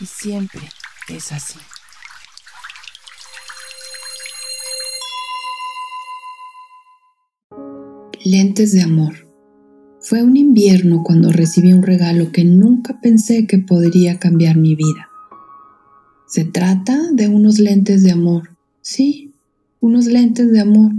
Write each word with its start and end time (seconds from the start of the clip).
Y 0.00 0.06
siempre 0.06 0.62
es 1.08 1.30
así. 1.30 1.58
Lentes 8.24 8.72
de 8.72 8.80
amor. 8.80 9.28
Fue 10.00 10.22
un 10.22 10.38
invierno 10.38 11.02
cuando 11.04 11.30
recibí 11.30 11.74
un 11.74 11.82
regalo 11.82 12.32
que 12.32 12.44
nunca 12.44 12.98
pensé 13.02 13.46
que 13.46 13.58
podría 13.58 14.18
cambiar 14.18 14.56
mi 14.56 14.74
vida. 14.74 15.10
Se 16.26 16.46
trata 16.46 16.98
de 17.12 17.28
unos 17.28 17.58
lentes 17.58 18.02
de 18.02 18.12
amor. 18.12 18.56
Sí, 18.80 19.34
unos 19.80 20.06
lentes 20.06 20.50
de 20.50 20.60
amor. 20.60 20.92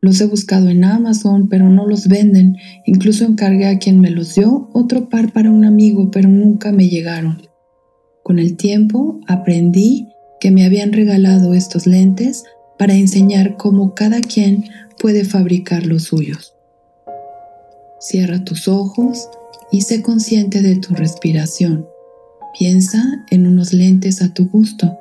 Los 0.00 0.20
he 0.20 0.26
buscado 0.26 0.68
en 0.68 0.84
Amazon, 0.84 1.48
pero 1.48 1.68
no 1.70 1.88
los 1.88 2.06
venden. 2.06 2.56
Incluso 2.86 3.24
encargué 3.24 3.66
a 3.66 3.78
quien 3.78 4.00
me 4.00 4.10
los 4.10 4.36
dio 4.36 4.70
otro 4.72 5.08
par 5.08 5.32
para 5.32 5.50
un 5.50 5.64
amigo, 5.64 6.12
pero 6.12 6.28
nunca 6.28 6.70
me 6.70 6.88
llegaron. 6.88 7.53
Con 8.24 8.38
el 8.38 8.56
tiempo 8.56 9.20
aprendí 9.28 10.08
que 10.40 10.50
me 10.50 10.64
habían 10.64 10.94
regalado 10.94 11.52
estos 11.52 11.86
lentes 11.86 12.44
para 12.78 12.94
enseñar 12.94 13.58
cómo 13.58 13.94
cada 13.94 14.22
quien 14.22 14.64
puede 14.98 15.26
fabricar 15.26 15.84
los 15.84 16.04
suyos. 16.04 16.56
Cierra 18.00 18.42
tus 18.42 18.66
ojos 18.66 19.28
y 19.70 19.82
sé 19.82 20.00
consciente 20.00 20.62
de 20.62 20.76
tu 20.76 20.94
respiración. 20.94 21.86
Piensa 22.58 23.02
en 23.30 23.46
unos 23.46 23.74
lentes 23.74 24.22
a 24.22 24.32
tu 24.32 24.48
gusto. 24.48 24.96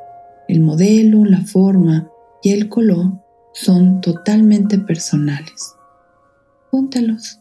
El 0.50 0.60
modelo, 0.60 1.24
la 1.24 1.42
forma 1.42 2.10
y 2.42 2.52
el 2.52 2.68
color 2.68 3.14
son 3.54 4.02
totalmente 4.02 4.80
personales. 4.80 5.74
Póntelos. 6.70 7.40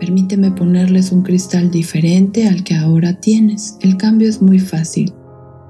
Permíteme 0.00 0.50
ponerles 0.52 1.12
un 1.12 1.22
cristal 1.22 1.70
diferente 1.70 2.46
al 2.46 2.64
que 2.64 2.74
ahora 2.74 3.14
tienes. 3.14 3.76
El 3.80 3.96
cambio 3.96 4.28
es 4.28 4.40
muy 4.40 4.58
fácil. 4.58 5.12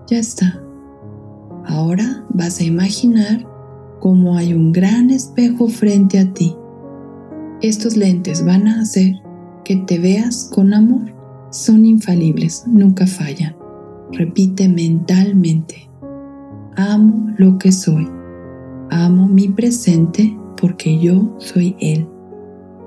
Ya 0.08 0.18
está. 0.18 0.60
Ahora 1.66 2.24
vas 2.30 2.60
a 2.60 2.64
imaginar 2.64 3.46
cómo 4.00 4.36
hay 4.36 4.54
un 4.54 4.72
gran 4.72 5.10
espejo 5.10 5.68
frente 5.68 6.18
a 6.18 6.32
ti 6.32 6.54
estos 7.60 7.96
lentes 7.96 8.44
van 8.44 8.68
a 8.68 8.80
hacer 8.80 9.20
que 9.64 9.74
te 9.74 9.98
veas 9.98 10.48
con 10.54 10.72
amor. 10.72 11.12
Son 11.50 11.84
infalibles, 11.84 12.64
nunca 12.68 13.04
fallan. 13.04 13.56
Repite 14.12 14.68
mentalmente. 14.68 15.90
Amo 16.76 17.34
lo 17.36 17.58
que 17.58 17.72
soy. 17.72 18.08
Amo 18.90 19.26
mi 19.26 19.48
presente 19.48 20.38
porque 20.60 21.00
yo 21.00 21.34
soy 21.38 21.74
Él. 21.80 22.06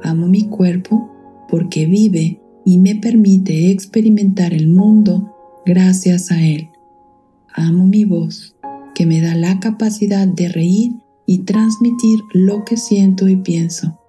Amo 0.03 0.27
mi 0.27 0.47
cuerpo 0.47 1.10
porque 1.52 1.85
vive 1.85 2.41
y 2.66 2.80
me 2.80 2.95
permite 2.95 3.69
experimentar 3.69 4.53
el 4.53 4.69
mundo 4.69 5.35
gracias 5.66 6.31
a 6.31 6.41
Él. 6.41 6.69
Amo 7.53 7.85
mi 7.85 8.05
voz 8.05 8.55
que 8.95 9.05
me 9.05 9.19
da 9.19 9.35
la 9.35 9.59
capacidad 9.59 10.27
de 10.27 10.47
reír 10.47 10.94
y 11.25 11.39
transmitir 11.39 12.22
lo 12.33 12.63
que 12.63 12.77
siento 12.77 13.27
y 13.27 13.35
pienso. 13.35 13.99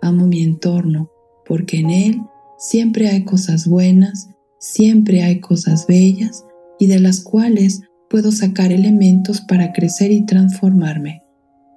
Amo 0.00 0.26
mi 0.26 0.42
entorno 0.42 1.10
porque 1.46 1.78
en 1.78 1.90
él 1.90 2.22
siempre 2.58 3.08
hay 3.08 3.24
cosas 3.24 3.68
buenas, 3.68 4.30
siempre 4.58 5.22
hay 5.22 5.40
cosas 5.40 5.86
bellas 5.86 6.44
y 6.78 6.86
de 6.86 6.98
las 6.98 7.20
cuales 7.20 7.82
puedo 8.10 8.32
sacar 8.32 8.72
elementos 8.72 9.40
para 9.42 9.72
crecer 9.72 10.10
y 10.10 10.24
transformarme. 10.24 11.22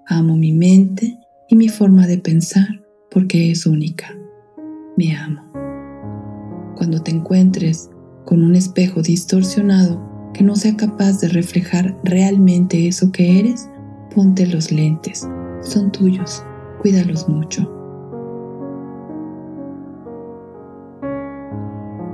Amo 0.08 0.36
mi 0.36 0.54
mente 0.54 1.18
y 1.50 1.56
mi 1.56 1.70
forma 1.70 2.08
de 2.08 2.18
pensar 2.18 2.68
porque 3.12 3.52
es 3.52 3.66
única. 3.66 4.19
Me 5.00 5.16
amo. 5.16 5.42
Cuando 6.76 7.02
te 7.02 7.12
encuentres 7.12 7.90
con 8.26 8.44
un 8.44 8.54
espejo 8.54 9.02
distorsionado 9.02 9.98
que 10.34 10.44
no 10.44 10.58
sea 10.58 10.76
capaz 10.76 11.22
de 11.22 11.30
reflejar 11.30 11.96
realmente 12.04 12.86
eso 12.86 13.10
que 13.10 13.40
eres, 13.40 13.70
ponte 14.14 14.46
los 14.46 14.74
lentes. 14.74 15.26
Son 15.62 15.90
tuyos. 15.90 16.44
Cuídalos 16.82 17.30
mucho. 17.30 17.74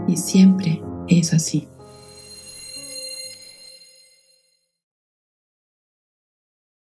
y 0.07 0.17
siempre 0.17 0.79
es 1.07 1.33
así. 1.33 1.67